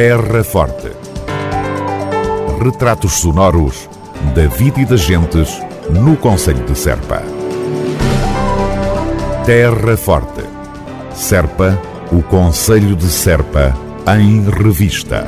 [0.00, 0.92] Terra Forte.
[2.62, 3.90] Retratos sonoros
[4.32, 5.60] da vida e das gentes
[5.90, 7.20] no Conselho de Serpa.
[9.44, 10.44] Terra Forte.
[11.12, 11.76] Serpa,
[12.12, 13.76] o Conselho de Serpa,
[14.16, 15.26] em revista.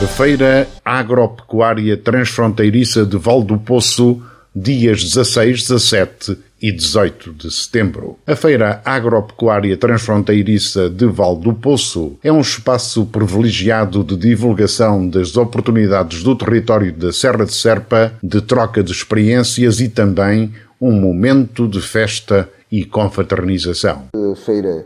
[0.00, 4.22] A Feira Agropecuária Transfronteiriça de Val do Poço,
[4.54, 8.18] dias 16, 17 e 18 de setembro.
[8.26, 15.36] A Feira Agropecuária Transfronteiriça de Val do Poço é um espaço privilegiado de divulgação das
[15.36, 21.68] oportunidades do território da Serra de Serpa, de troca de experiências e também um momento
[21.68, 24.08] de festa e confraternização.
[24.14, 24.84] A feira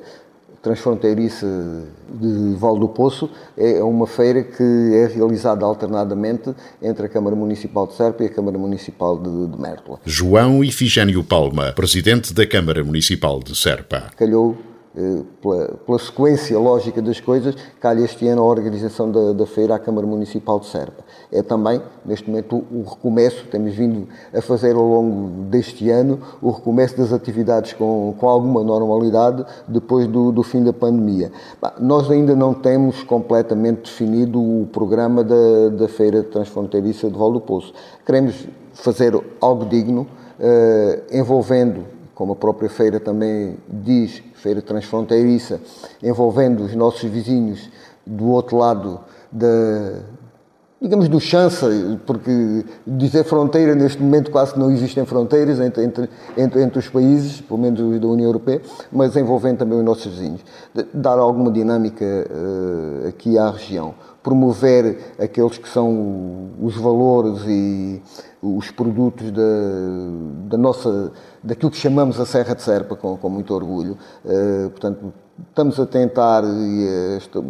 [0.62, 1.46] transfronteiriça
[2.08, 4.62] de Val do Poço é uma feira que
[4.94, 9.60] é realizada alternadamente entre a Câmara Municipal de Serpa e a Câmara Municipal de, de
[9.60, 9.98] Mértola.
[10.04, 14.10] João Ifigênio Palma, presidente da Câmara Municipal de Serpa.
[14.16, 14.56] Calhou
[15.40, 19.78] pela, pela, sequência lógica das coisas, calha este ano a organização da, da, feira à
[19.78, 21.04] Câmara Municipal de Serpa.
[21.30, 26.18] É também, neste momento, o, o recomeço, temos vindo a fazer ao longo deste ano,
[26.42, 31.30] o recomeço das atividades com, com alguma normalidade depois do, do fim da pandemia.
[31.60, 37.32] Bah, nós ainda não temos completamente definido o programa da, da Feira Transfronteiriça de Val
[37.32, 37.72] do Poço.
[38.04, 40.06] Queremos fazer algo digno,
[40.38, 41.84] eh, envolvendo
[42.20, 45.58] como a própria feira também diz, feira transfronteiriça,
[46.02, 47.70] envolvendo os nossos vizinhos
[48.04, 49.00] do outro lado
[49.32, 50.02] da,
[50.80, 51.60] digamos, do chance,
[52.06, 57.40] porque dizer fronteira neste momento quase não existem fronteiras entre, entre, entre, entre, os países,
[57.42, 60.40] pelo menos da União Europeia, mas envolvendo também os nossos vizinhos.
[60.94, 63.94] Dar alguma dinâmica uh, aqui à região.
[64.22, 68.02] Promover aqueles que são os valores e
[68.42, 69.42] os produtos da,
[70.48, 73.98] da nossa, daquilo que chamamos a Serra de Serpa, com, com muito orgulho.
[74.24, 75.12] Uh, portanto,
[75.48, 77.44] estamos a tentar uh,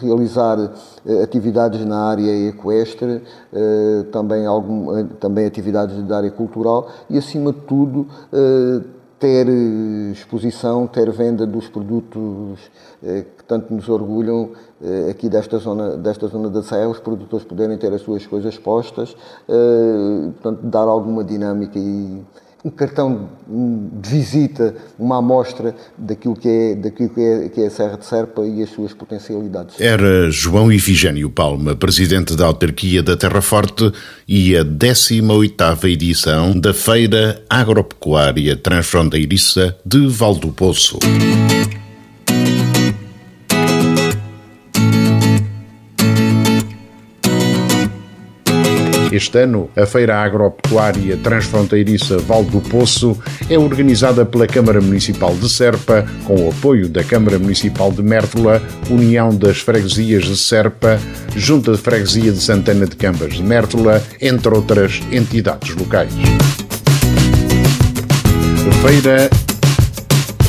[0.00, 3.22] realizar uh, atividades na área equestre,
[4.12, 8.06] também, algum, também atividades da área cultural e, acima de tudo,
[9.18, 9.46] ter
[10.12, 12.60] exposição, ter venda dos produtos
[13.00, 14.50] que tanto nos orgulham
[14.82, 18.58] eh, aqui desta zona, desta zona da Serra, os produtores poderem ter as suas coisas
[18.58, 19.16] postas,
[19.48, 22.22] eh, portanto, dar alguma dinâmica e
[22.66, 23.28] um cartão
[24.02, 28.04] de visita, uma amostra daquilo que é, daquilo que é, que é a Serra de
[28.04, 29.80] Serpa e as suas potencialidades.
[29.80, 33.92] Era João Ifigênio Palma, presidente da autarquia da Terra Forte
[34.26, 40.52] e a 18ª edição da Feira Agropecuária Transfronteiriça de Valdo
[49.12, 53.16] Este ano, a Feira Agropecuária Transfronteiriça Val do Poço
[53.48, 58.60] é organizada pela Câmara Municipal de Serpa, com o apoio da Câmara Municipal de Mértola,
[58.90, 60.98] União das Freguesias de Serpa,
[61.36, 66.12] Junta de Freguesia de Santana de Cambas de Mértola, entre outras entidades locais.
[68.82, 69.30] Feira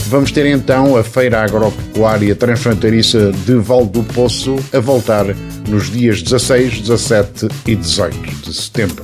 [0.10, 5.26] Vamos ter então a Feira Agropecuária Transfronteiriça de Val do Poço a voltar
[5.68, 9.04] nos dias 16, 17 e 18 de setembro.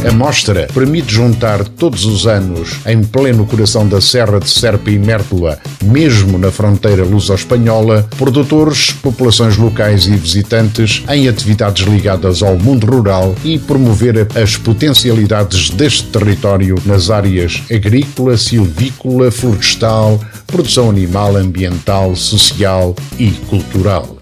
[0.06, 5.00] A mostra permite juntar todos os anos, em pleno coração da Serra de Serpa e
[5.00, 12.86] Mértola, mesmo na fronteira luso-espanhola, produtores, populações locais e visitantes em atividades ligadas ao mundo
[12.86, 22.14] rural e promover as potencialidades deste território nas áreas agrícola, silvícola, florestal, produção animal, ambiental,
[22.14, 24.18] social e cultural.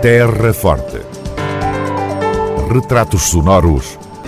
[0.00, 1.00] Terra Forte.
[2.72, 4.01] Retratos sonoros